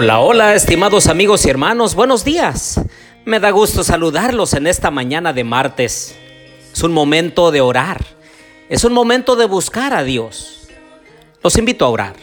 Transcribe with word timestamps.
Hola, 0.00 0.20
hola, 0.20 0.54
estimados 0.54 1.08
amigos 1.08 1.44
y 1.44 1.50
hermanos, 1.50 1.96
buenos 1.96 2.22
días. 2.22 2.80
Me 3.24 3.40
da 3.40 3.50
gusto 3.50 3.82
saludarlos 3.82 4.54
en 4.54 4.68
esta 4.68 4.92
mañana 4.92 5.32
de 5.32 5.42
martes. 5.42 6.14
Es 6.72 6.84
un 6.84 6.92
momento 6.92 7.50
de 7.50 7.60
orar, 7.60 8.06
es 8.68 8.84
un 8.84 8.92
momento 8.92 9.34
de 9.34 9.46
buscar 9.46 9.92
a 9.92 10.04
Dios. 10.04 10.68
Los 11.42 11.58
invito 11.58 11.84
a 11.84 11.88
orar. 11.88 12.14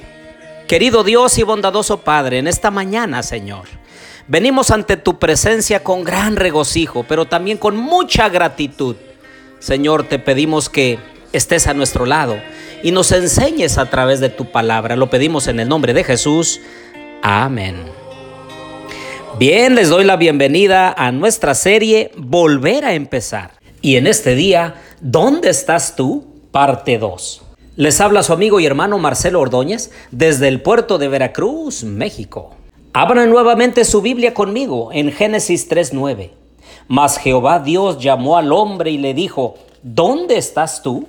Querido 0.69 1.03
Dios 1.03 1.37
y 1.37 1.43
bondadoso 1.43 1.97
Padre, 1.97 2.37
en 2.37 2.47
esta 2.47 2.71
mañana, 2.71 3.23
Señor, 3.23 3.65
venimos 4.29 4.71
ante 4.71 4.95
tu 4.95 5.19
presencia 5.19 5.83
con 5.83 6.05
gran 6.05 6.37
regocijo, 6.37 7.03
pero 7.05 7.25
también 7.25 7.57
con 7.57 7.75
mucha 7.75 8.29
gratitud. 8.29 8.95
Señor, 9.59 10.05
te 10.05 10.17
pedimos 10.17 10.69
que 10.69 10.97
estés 11.33 11.67
a 11.67 11.73
nuestro 11.73 12.05
lado 12.05 12.37
y 12.83 12.91
nos 12.91 13.11
enseñes 13.11 13.77
a 13.77 13.89
través 13.89 14.21
de 14.21 14.29
tu 14.29 14.49
palabra. 14.49 14.95
Lo 14.95 15.09
pedimos 15.09 15.47
en 15.47 15.59
el 15.59 15.67
nombre 15.67 15.93
de 15.93 16.05
Jesús. 16.05 16.61
Amén. 17.27 17.77
Bien, 19.39 19.73
les 19.73 19.89
doy 19.89 20.03
la 20.03 20.15
bienvenida 20.15 20.93
a 20.95 21.11
nuestra 21.11 21.55
serie 21.55 22.11
Volver 22.15 22.85
a 22.85 22.93
empezar. 22.93 23.49
Y 23.81 23.95
en 23.95 24.05
este 24.05 24.35
día, 24.35 24.75
¿dónde 25.01 25.49
estás 25.49 25.95
tú? 25.95 26.23
Parte 26.51 26.99
2. 26.99 27.41
Les 27.77 27.99
habla 27.99 28.21
su 28.21 28.31
amigo 28.31 28.59
y 28.59 28.67
hermano 28.67 28.99
Marcelo 28.99 29.41
Ordóñez 29.41 29.89
desde 30.11 30.49
el 30.49 30.61
puerto 30.61 30.99
de 30.99 31.07
Veracruz, 31.07 31.83
México. 31.83 32.51
Abran 32.93 33.31
nuevamente 33.31 33.85
su 33.85 34.03
Biblia 34.03 34.35
conmigo 34.35 34.91
en 34.93 35.11
Génesis 35.11 35.67
3.9. 35.67 36.29
Mas 36.87 37.17
Jehová 37.17 37.57
Dios 37.57 37.97
llamó 37.97 38.37
al 38.37 38.51
hombre 38.51 38.91
y 38.91 38.99
le 38.99 39.15
dijo, 39.15 39.55
¿dónde 39.81 40.37
estás 40.37 40.83
tú? 40.83 41.07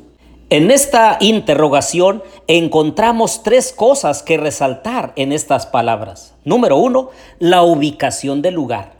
En 0.49 0.71
esta 0.71 1.17
interrogación 1.19 2.23
encontramos 2.47 3.43
tres 3.43 3.73
cosas 3.73 4.23
que 4.23 4.37
resaltar 4.37 5.13
en 5.17 5.33
estas 5.33 5.67
palabras. 5.67 6.35
Número 6.45 6.77
uno, 6.77 7.11
la 7.41 7.65
ubicación 7.65 8.43
del 8.43 8.55
lugar. 8.55 8.93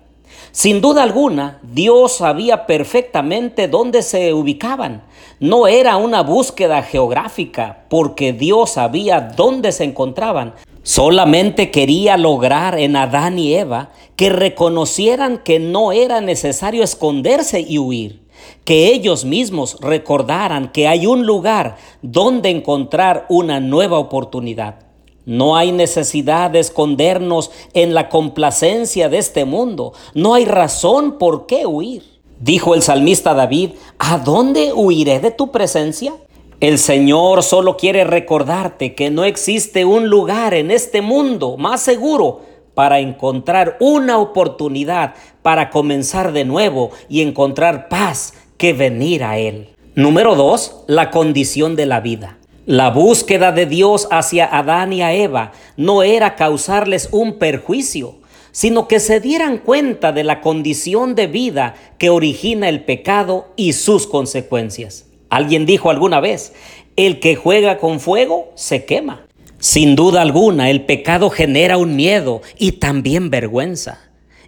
Sin 0.51 0.81
duda 0.81 1.05
alguna, 1.05 1.61
Dios 1.63 2.17
sabía 2.17 2.67
perfectamente 2.67 3.69
dónde 3.69 4.03
se 4.03 4.35
ubicaban. 4.35 5.05
No 5.39 5.69
era 5.69 5.97
una 5.99 6.25
búsqueda 6.25 6.83
geográfica, 6.83 7.85
porque 7.89 8.33
Dios 8.33 8.71
sabía 8.71 9.21
dónde 9.21 9.71
se 9.71 9.85
encontraban. 9.85 10.53
Solamente 10.83 11.71
quería 11.71 12.17
lograr 12.17 12.77
en 12.77 12.97
Adán 12.97 13.39
y 13.39 13.55
Eva 13.55 13.91
que 14.17 14.31
reconocieran 14.31 15.39
que 15.39 15.61
no 15.61 15.93
era 15.93 16.21
necesario 16.21 16.83
esconderse 16.83 17.61
y 17.61 17.79
huir 17.79 18.26
que 18.65 18.89
ellos 18.89 19.25
mismos 19.25 19.79
recordaran 19.81 20.73
que 20.73 20.89
hay 20.89 21.07
un 21.07 21.27
lugar 21.27 21.77
donde 22.03 22.51
encontrar 22.51 23.27
una 23.29 23.61
nueva 23.61 23.99
oportunidad. 23.99 24.87
No 25.25 25.57
hay 25.57 25.73
necesidad 25.73 26.51
de 26.51 26.61
escondernos 26.61 27.51
en 27.75 27.95
la 27.95 28.09
complacencia 28.09 29.09
de 29.09 29.19
este 29.19 29.45
mundo. 29.45 29.93
No 30.15 30.35
hay 30.35 30.45
razón 30.45 31.19
por 31.19 31.47
qué 31.47 31.67
huir. 31.67 32.05
Dijo 32.39 32.75
el 32.75 32.83
salmista 32.83 33.35
David, 33.35 33.71
¿a 33.99 34.19
dónde 34.19 34.73
huiré 34.73 35.19
de 35.19 35.31
tu 35.31 35.51
presencia? 35.51 36.15
El 36.61 36.79
Señor 36.79 37.43
solo 37.43 37.77
quiere 37.77 38.05
recordarte 38.05 38.95
que 38.95 39.11
no 39.11 39.25
existe 39.25 39.85
un 39.85 40.09
lugar 40.09 40.55
en 40.55 40.71
este 40.71 41.03
mundo 41.03 41.57
más 41.57 41.83
seguro 41.83 42.41
para 42.77 43.01
encontrar 43.01 43.79
una 43.81 44.19
oportunidad 44.19 45.15
para 45.41 45.71
comenzar 45.71 46.33
de 46.33 46.45
nuevo 46.45 46.91
y 47.09 47.23
encontrar 47.23 47.89
paz 47.89 48.35
que 48.59 48.75
venir 48.75 49.25
a 49.25 49.39
Él. 49.39 49.71
Número 49.95 50.35
dos, 50.35 50.85
la 50.87 51.11
condición 51.11 51.75
de 51.75 51.87
la 51.87 52.01
vida. 52.01 52.37
La 52.67 52.91
búsqueda 52.91 53.51
de 53.51 53.65
Dios 53.65 54.09
hacia 54.11 54.45
Adán 54.45 54.93
y 54.93 55.01
a 55.01 55.15
Eva 55.15 55.53
no 55.79 56.03
era 56.03 56.37
causarles 56.37 57.09
un 57.13 57.39
perjuicio, 57.39 58.17
sino 58.53 58.89
que 58.89 59.01
se 59.01 59.21
dieran 59.21 59.57
cuenta 59.57 60.13
de 60.13 60.25
la 60.25 60.43
condición 60.43 61.15
de 61.15 61.29
vida 61.29 61.77
que 61.97 62.11
origina 62.11 62.69
el 62.69 62.85
pecado 62.85 63.47
y 63.57 63.73
sus 63.73 64.07
consecuencias. 64.07 65.07
Alguien 65.31 65.65
dijo 65.65 65.89
alguna 65.89 66.21
vez, 66.21 66.53
el 66.97 67.21
que 67.21 67.37
juega 67.37 67.79
con 67.79 68.01
fuego 68.01 68.53
se 68.55 68.85
quema. 68.85 69.26
Sin 69.59 69.97
duda 69.97 70.23
alguna, 70.23 70.71
el 70.71 70.85
pecado 70.85 71.31
genera 71.31 71.79
un 71.79 71.97
miedo 71.97 72.43
y 72.59 72.73
también 72.73 73.31
vergüenza. 73.31 73.99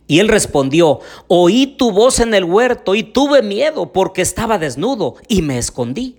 Y 0.06 0.20
él 0.20 0.28
respondió, 0.28 1.00
oí 1.28 1.66
tu 1.66 1.92
voz 1.92 2.20
en 2.20 2.34
el 2.34 2.44
huerto 2.44 2.94
y 2.94 3.02
tuve 3.02 3.42
miedo 3.42 3.92
porque 3.92 4.22
estaba 4.22 4.58
desnudo 4.58 5.16
y 5.28 5.42
me 5.42 5.58
escondí. 5.58 6.16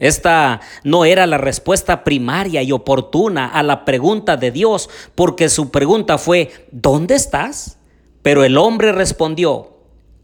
Esta 0.00 0.60
no 0.82 1.04
era 1.04 1.26
la 1.26 1.38
respuesta 1.38 2.04
primaria 2.04 2.62
y 2.62 2.72
oportuna 2.72 3.46
a 3.46 3.62
la 3.62 3.84
pregunta 3.84 4.36
de 4.36 4.50
Dios, 4.50 4.88
porque 5.14 5.48
su 5.48 5.70
pregunta 5.70 6.18
fue, 6.18 6.50
¿dónde 6.72 7.14
estás? 7.14 7.78
Pero 8.22 8.42
el 8.42 8.56
hombre 8.56 8.92
respondió, 8.92 9.76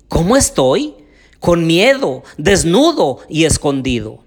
¿cómo 0.08 0.36
estoy? 0.36 0.94
Con 1.40 1.66
miedo, 1.66 2.22
desnudo 2.38 3.18
y 3.28 3.44
escondido. 3.44 4.25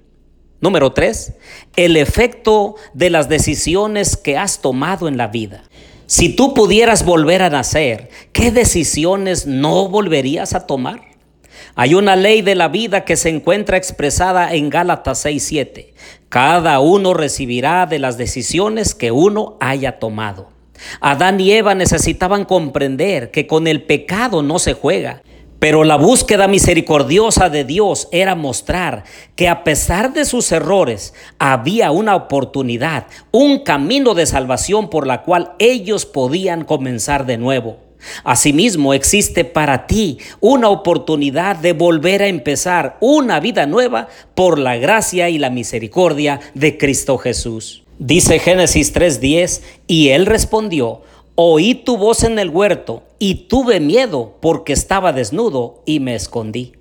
Número 0.62 0.92
tres, 0.92 1.34
el 1.78 1.96
efecto 1.96 2.76
de 2.94 3.10
las 3.10 3.30
decisiones 3.30 4.18
que 4.18 4.38
has 4.38 4.62
tomado 4.62 5.08
en 5.08 5.16
la 5.16 5.28
vida. 5.28 5.64
Si 6.06 6.36
tú 6.36 6.54
pudieras 6.54 7.06
volver 7.06 7.42
a 7.44 7.50
nacer, 7.50 8.10
¿qué 8.34 8.52
decisiones 8.52 9.46
no 9.46 9.88
volverías 9.88 10.54
a 10.54 10.66
tomar? 10.66 11.02
Hay 11.76 11.94
una 11.94 12.16
ley 12.16 12.42
de 12.42 12.56
la 12.56 12.68
vida 12.68 13.06
que 13.06 13.16
se 13.16 13.30
encuentra 13.30 13.78
expresada 13.78 14.54
en 14.54 14.70
Gálatas 14.70 15.24
6:7. 15.24 15.94
Cada 16.28 16.80
uno 16.80 17.14
recibirá 17.14 17.86
de 17.86 18.00
las 18.00 18.18
decisiones 18.18 18.96
que 18.96 19.12
uno 19.12 19.56
haya 19.62 20.00
tomado. 20.00 20.50
Adán 21.00 21.40
y 21.40 21.52
Eva 21.52 21.76
necesitaban 21.76 22.44
comprender 22.44 23.32
que 23.32 23.48
con 23.48 23.68
el 23.68 23.84
pecado 23.84 24.42
no 24.42 24.60
se 24.60 24.74
juega, 24.74 25.22
pero 25.60 25.84
la 25.84 25.98
búsqueda 25.98 26.48
misericordiosa 26.48 27.50
de 27.50 27.66
Dios 27.66 28.08
era 28.12 28.36
mostrar 28.36 29.04
que 29.36 29.48
a 29.48 29.64
pesar 29.64 30.14
de 30.14 30.26
sus 30.26 30.52
errores 30.52 31.14
había 31.38 31.92
una 31.92 32.16
oportunidad, 32.16 33.08
un 33.32 33.60
camino 33.60 34.14
de 34.14 34.26
salvación 34.26 34.90
por 34.90 35.06
la 35.06 35.24
cual 35.24 35.54
ellos 35.60 36.06
podían 36.06 36.64
comenzar 36.64 37.26
de 37.26 37.38
nuevo. 37.38 37.78
Asimismo, 38.24 38.94
existe 38.94 39.44
para 39.44 39.86
ti 39.86 40.20
una 40.40 40.70
oportunidad 40.70 41.58
de 41.58 41.74
volver 41.74 42.22
a 42.22 42.28
empezar 42.28 42.98
una 43.02 43.42
vida 43.42 43.66
nueva 43.66 44.08
por 44.36 44.58
la 44.58 44.78
gracia 44.78 45.30
y 45.30 45.38
la 45.38 45.50
misericordia 45.50 46.40
de 46.54 46.78
Cristo 46.78 47.18
Jesús. 47.18 47.84
Dice 47.98 48.40
Génesis 48.40 48.94
3:10, 48.94 49.62
y 49.86 50.10
él 50.10 50.26
respondió, 50.26 51.02
Oí 51.42 51.74
tu 51.74 51.96
voz 51.96 52.26
en 52.26 52.38
el 52.38 52.50
huerto 52.50 53.04
y 53.18 53.48
tuve 53.48 53.80
miedo 53.80 54.36
porque 54.42 54.74
estaba 54.74 55.14
desnudo 55.14 55.84
y 55.86 56.02
me 56.02 56.14
escondí. 56.14 56.74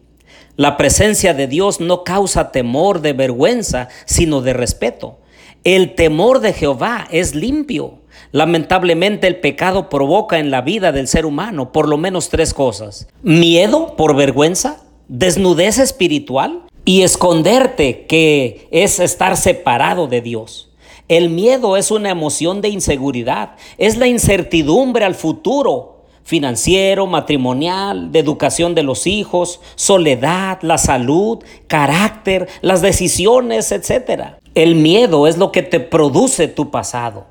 La 0.57 0.77
presencia 0.77 1.33
de 1.33 1.47
Dios 1.47 1.79
no 1.79 2.03
causa 2.03 2.51
temor 2.51 3.01
de 3.01 3.13
vergüenza, 3.13 3.89
sino 4.05 4.41
de 4.41 4.55
respeto. 4.55 5.21
El 5.63 5.95
temor 5.95 6.41
de 6.41 6.55
Jehová 6.55 7.07
es 7.13 7.37
limpio. 7.37 8.01
Lamentablemente 8.33 9.29
el 9.29 9.37
pecado 9.37 9.89
provoca 9.89 10.41
en 10.41 10.51
la 10.51 10.61
vida 10.61 10.91
del 10.91 11.07
ser 11.07 11.25
humano 11.25 11.71
por 11.71 11.89
lo 11.89 11.97
menos 11.97 12.29
tres 12.29 12.53
cosas. 12.53 13.07
Miedo 13.23 13.95
por 13.95 14.17
vergüenza, 14.17 14.83
desnudez 15.07 15.79
espiritual 15.79 16.65
y 16.85 17.03
esconderte, 17.03 18.07
que 18.07 18.67
es 18.73 18.99
estar 18.99 19.37
separado 19.37 20.09
de 20.09 20.21
Dios. 20.21 20.68
El 21.09 21.31
miedo 21.31 21.79
es 21.79 21.91
una 21.91 22.11
emoción 22.11 22.61
de 22.61 22.69
inseguridad, 22.69 23.57
es 23.79 23.97
la 23.97 24.07
incertidumbre 24.07 25.07
al 25.07 25.15
futuro 25.15 26.05
financiero, 26.23 27.07
matrimonial, 27.07 28.13
de 28.13 28.19
educación 28.19 28.75
de 28.75 28.83
los 28.83 29.07
hijos, 29.07 29.63
soledad, 29.75 30.59
la 30.61 30.77
salud, 30.77 31.43
carácter, 31.67 32.47
las 32.61 32.83
decisiones, 32.83 33.73
etc. 33.73 34.35
El 34.55 34.75
miedo 34.75 35.27
es 35.27 35.39
lo 35.39 35.51
que 35.51 35.63
te 35.63 35.81
produce 35.81 36.47
tu 36.47 36.71
pasado, 36.71 37.25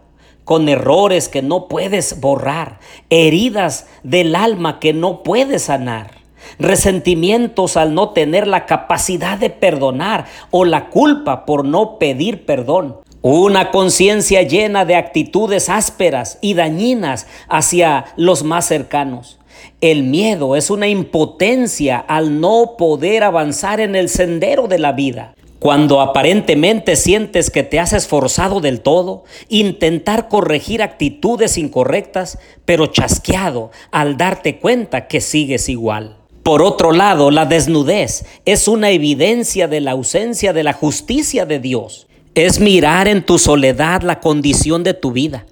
con 0.44 0.68
errores 0.70 1.30
que 1.30 1.44
no 1.44 1.68
puedes 1.68 2.20
borrar, 2.20 2.80
heridas 3.12 3.86
del 4.02 4.36
alma 4.36 4.80
que 4.80 4.94
no 4.94 5.22
puedes 5.22 5.64
sanar 5.64 6.18
resentimientos 6.60 7.78
al 7.78 7.94
no 7.94 8.12
tener 8.12 8.48
la 8.48 8.66
capacidad 8.66 9.38
de 9.38 9.50
perdonar 9.50 10.26
o 10.50 10.66
la 10.66 10.90
culpa 10.90 11.46
por 11.46 11.66
no 11.66 12.00
pedir 12.00 12.46
perdón, 12.46 12.98
una 13.36 13.72
conciencia 13.72 14.44
llena 14.44 14.86
de 14.86 14.96
actitudes 14.96 15.70
ásperas 15.70 16.38
y 16.42 16.54
dañinas 16.54 17.28
hacia 17.50 18.06
los 18.16 18.44
más 18.44 18.66
cercanos. 18.66 19.38
El 19.82 20.04
miedo 20.04 20.56
es 20.56 20.70
una 20.70 20.88
impotencia 20.88 21.98
al 21.98 22.40
no 22.40 22.76
poder 22.78 23.24
avanzar 23.24 23.80
en 23.80 23.96
el 23.96 24.08
sendero 24.10 24.68
de 24.68 24.80
la 24.80 24.94
vida. 24.94 25.34
Cuando 25.60 26.00
aparentemente 26.00 26.96
sientes 26.96 27.50
que 27.50 27.64
te 27.64 27.80
has 27.80 27.92
esforzado 27.92 28.62
del 28.62 28.82
todo, 28.82 29.24
intentar 29.50 30.30
corregir 30.30 30.82
actitudes 30.82 31.58
incorrectas, 31.58 32.40
pero 32.64 32.86
chasqueado 32.86 33.72
al 33.92 34.16
darte 34.16 34.60
cuenta 34.60 35.08
que 35.08 35.20
sigues 35.20 35.68
igual. 35.68 36.16
Por 36.44 36.62
otro 36.62 36.94
lado, 36.94 37.30
la 37.32 37.46
desnudez 37.46 38.26
es 38.46 38.70
una 38.70 38.92
evidencia 38.92 39.68
de 39.68 39.82
la 39.82 39.92
ausencia 39.92 40.54
de 40.54 40.64
la 40.64 40.72
justicia 40.74 41.46
de 41.46 41.60
Dios 41.60 42.07
es 42.46 42.60
mirar 42.60 43.08
en 43.08 43.26
tu 43.26 43.40
soledad 43.40 44.04
la 44.04 44.20
condición 44.20 44.84
de 44.84 44.94
tu 44.94 45.12
vida. 45.12 45.48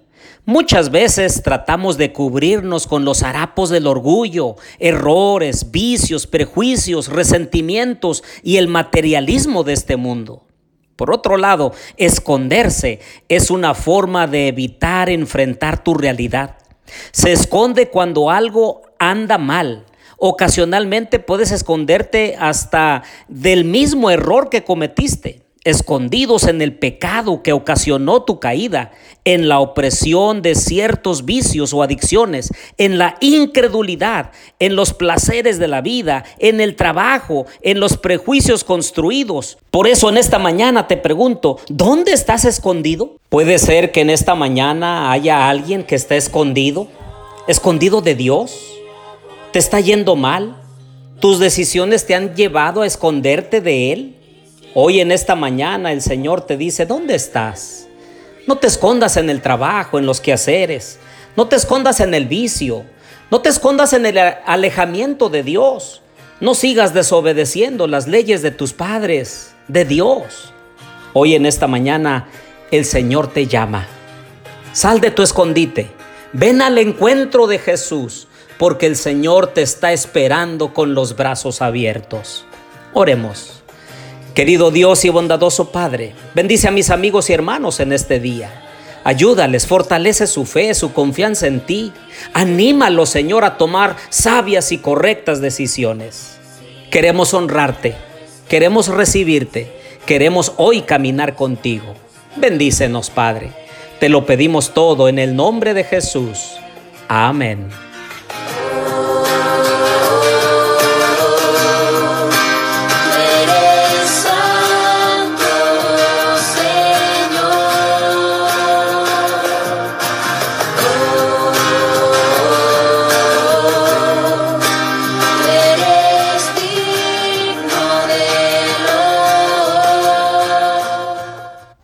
Muchas 0.46 0.92
veces 0.92 1.42
tratamos 1.42 1.98
de 1.98 2.14
cubrirnos 2.14 2.86
con 2.86 3.04
los 3.04 3.24
harapos 3.24 3.72
del 3.72 3.88
orgullo, 3.88 4.58
errores, 4.78 5.72
vicios, 5.72 6.28
prejuicios, 6.28 7.08
resentimientos 7.08 8.24
y 8.44 8.58
el 8.58 8.68
materialismo 8.68 9.64
de 9.64 9.74
este 9.74 9.96
mundo. 9.96 10.46
Por 10.96 11.12
otro 11.12 11.38
lado, 11.38 11.74
esconderse 11.98 13.00
es 13.30 13.50
una 13.50 13.74
forma 13.74 14.28
de 14.28 14.48
evitar 14.48 15.10
enfrentar 15.10 15.84
tu 15.84 15.96
realidad. 15.96 16.58
Se 17.12 17.31
esconde 17.31 17.90
cuando 17.90 18.30
algo 18.30 18.84
anda 19.00 19.40
mal. 19.40 19.88
Ocasionalmente 20.18 21.18
puedes 21.18 21.52
esconderte 21.52 22.36
hasta 22.40 23.02
del 23.28 23.66
mismo 23.66 24.12
error 24.12 24.50
que 24.50 24.64
cometiste 24.64 25.44
escondidos 25.66 26.48
en 26.48 26.62
el 26.62 26.78
pecado 26.78 27.44
que 27.44 27.52
ocasionó 27.52 28.24
tu 28.24 28.40
caída, 28.40 28.92
en 29.26 29.50
la 29.50 29.60
opresión 29.60 30.44
de 30.44 30.54
ciertos 30.54 31.26
vicios 31.26 31.74
o 31.74 31.82
adicciones, 31.82 32.54
en 32.78 33.00
la 33.00 33.18
incredulidad, 33.20 34.32
en 34.60 34.76
los 34.76 34.94
placeres 34.94 35.58
de 35.58 35.68
la 35.68 35.82
vida, 35.82 36.24
en 36.38 36.62
el 36.62 36.76
trabajo, 36.76 37.48
en 37.62 37.80
los 37.80 37.98
prejuicios 37.98 38.64
construidos. 38.64 39.58
Por 39.72 39.88
eso 39.88 40.08
en 40.10 40.18
esta 40.18 40.38
mañana 40.38 40.88
te 40.88 40.98
pregunto, 40.98 41.58
¿dónde 41.68 42.14
estás 42.14 42.46
escondido? 42.46 43.18
Puede 43.30 43.58
ser 43.58 43.92
que 43.92 44.02
en 44.02 44.12
esta 44.12 44.36
mañana 44.36 45.12
haya 45.12 45.50
alguien 45.50 45.84
que 45.84 45.96
esté 45.96 46.16
escondido, 46.16 46.88
escondido 47.48 48.02
de 48.02 48.14
Dios. 48.14 48.56
¿Te 49.52 49.58
está 49.58 49.80
yendo 49.80 50.16
mal? 50.16 50.62
¿Tus 51.20 51.40
decisiones 51.40 52.06
te 52.06 52.14
han 52.14 52.36
llevado 52.36 52.84
a 52.84 52.86
esconderte 52.86 53.62
de 53.62 53.92
Él? 53.92 54.16
Hoy 54.77 55.00
en 55.00 55.13
esta 55.13 55.36
mañana 55.36 55.94
el 55.94 56.01
Señor 56.01 56.42
te 56.42 56.57
dice, 56.57 56.86
¿dónde 56.86 57.16
estás? 57.16 57.88
No 58.45 58.57
te 58.57 58.68
escondas 58.68 59.16
en 59.16 59.30
el 59.30 59.42
trabajo, 59.42 60.00
en 60.00 60.06
los 60.06 60.19
quehaceres. 60.19 61.00
No 61.38 61.48
te 61.48 61.56
escondas 61.56 62.01
en 62.01 62.13
el 62.13 62.25
vicio. 62.25 62.83
No 63.31 63.39
te 63.39 63.48
escondas 63.48 63.94
en 63.94 64.06
el 64.06 64.18
alejamiento 64.18 65.30
de 65.30 65.44
Dios. 65.44 66.01
No 66.42 66.56
sigas 66.56 66.94
desobedeciendo 66.94 67.88
las 67.88 68.10
leyes 68.10 68.42
de 68.42 68.51
tus 68.51 68.74
padres, 68.74 69.56
de 69.69 69.86
Dios. 69.86 70.51
Hoy 71.13 71.36
en 71.36 71.45
esta 71.45 71.68
mañana 71.68 72.28
el 72.69 72.83
Señor 72.83 73.31
te 73.31 73.48
llama. 73.48 73.88
Sal 74.74 75.00
de 75.00 75.12
tu 75.12 75.24
escondite. 75.24 75.88
Ven 76.33 76.62
al 76.62 76.80
encuentro 76.80 77.48
de 77.48 77.60
Jesús, 77.60 78.28
porque 78.57 78.88
el 78.88 78.98
Señor 78.98 79.48
te 79.48 79.62
está 79.62 79.94
esperando 79.94 80.74
con 80.74 80.94
los 80.95 81.16
brazos 81.16 81.62
abiertos. 81.62 82.44
Oremos. 82.94 83.65
Querido 84.36 84.70
Dios 84.70 85.06
y 85.06 85.10
bondadoso 85.10 85.72
Padre, 85.72 86.14
bendice 86.34 86.68
a 86.68 86.72
mis 86.72 86.90
amigos 86.90 87.30
y 87.30 87.34
hermanos 87.34 87.80
en 87.80 87.94
este 87.94 88.20
día. 88.20 88.52
Ayúdales, 89.06 89.66
fortalece 89.66 90.28
su 90.28 90.46
fe, 90.46 90.74
su 90.74 90.92
confianza 90.92 91.48
en 91.48 91.62
ti. 91.62 91.94
Anímalos, 92.34 93.08
Señor, 93.08 93.46
a 93.46 93.58
tomar 93.58 93.96
sabias 94.10 94.74
y 94.74 94.80
correctas 94.80 95.40
decisiones. 95.40 96.38
Queremos 96.92 97.34
honrarte, 97.34 97.96
queremos 98.50 98.90
recibirte, 98.90 99.72
queremos 100.06 100.52
hoy 100.58 100.81
caminar 100.81 101.36
contigo. 101.36 101.94
Bendícenos, 102.36 103.10
Padre. 103.12 103.54
Te 104.02 104.10
lo 104.10 104.26
pedimos 104.26 104.74
todo 104.74 105.08
en 105.08 105.18
el 105.18 105.38
nombre 105.38 105.74
de 105.74 105.86
Jesús. 105.86 106.58
Amén. 107.08 107.70